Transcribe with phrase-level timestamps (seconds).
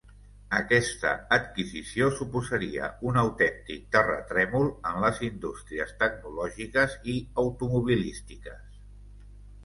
[0.57, 8.81] Aquesta adquisició suposaria un autèntic terratrèmol en les indústries tecnològiques i automobilístiques.